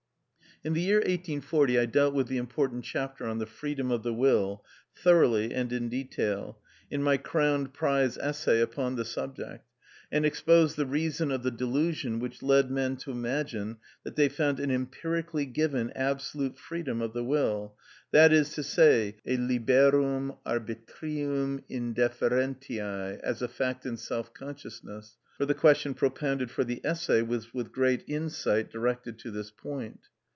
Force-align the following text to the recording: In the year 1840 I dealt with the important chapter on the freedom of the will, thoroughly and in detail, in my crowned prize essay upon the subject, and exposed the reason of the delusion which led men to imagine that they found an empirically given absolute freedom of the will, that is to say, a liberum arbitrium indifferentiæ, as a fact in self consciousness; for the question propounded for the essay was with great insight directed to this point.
In 0.63 0.73
the 0.73 0.81
year 0.81 0.97
1840 0.97 1.79
I 1.79 1.85
dealt 1.87 2.13
with 2.13 2.27
the 2.27 2.37
important 2.37 2.83
chapter 2.85 3.25
on 3.25 3.39
the 3.39 3.47
freedom 3.47 3.89
of 3.89 4.03
the 4.03 4.13
will, 4.13 4.63
thoroughly 4.95 5.55
and 5.55 5.73
in 5.73 5.89
detail, 5.89 6.59
in 6.91 7.01
my 7.01 7.17
crowned 7.17 7.73
prize 7.73 8.15
essay 8.19 8.61
upon 8.61 8.95
the 8.95 9.03
subject, 9.03 9.67
and 10.11 10.23
exposed 10.23 10.75
the 10.77 10.85
reason 10.85 11.31
of 11.31 11.41
the 11.41 11.49
delusion 11.49 12.19
which 12.19 12.43
led 12.43 12.69
men 12.69 12.95
to 12.97 13.09
imagine 13.09 13.77
that 14.03 14.15
they 14.15 14.29
found 14.29 14.59
an 14.59 14.69
empirically 14.69 15.47
given 15.47 15.91
absolute 15.95 16.59
freedom 16.59 17.01
of 17.01 17.13
the 17.13 17.23
will, 17.23 17.75
that 18.11 18.31
is 18.31 18.53
to 18.53 18.61
say, 18.61 19.15
a 19.25 19.37
liberum 19.37 20.35
arbitrium 20.45 21.63
indifferentiæ, 21.71 23.19
as 23.23 23.41
a 23.41 23.47
fact 23.47 23.87
in 23.87 23.97
self 23.97 24.31
consciousness; 24.35 25.17
for 25.39 25.47
the 25.47 25.55
question 25.55 25.95
propounded 25.95 26.51
for 26.51 26.63
the 26.63 26.81
essay 26.83 27.23
was 27.23 27.51
with 27.51 27.71
great 27.71 28.03
insight 28.07 28.69
directed 28.69 29.17
to 29.17 29.31
this 29.31 29.49
point. 29.49 30.01